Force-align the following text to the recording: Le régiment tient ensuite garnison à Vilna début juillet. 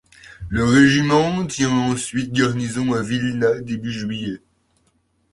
Le 0.49 0.63
régiment 0.65 1.45
tient 1.45 1.69
ensuite 1.69 2.33
garnison 2.33 2.91
à 2.93 3.03
Vilna 3.03 3.59
début 3.61 3.91
juillet. 3.93 4.41